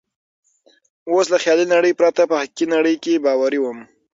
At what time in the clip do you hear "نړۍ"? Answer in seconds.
1.75-1.93, 2.75-2.95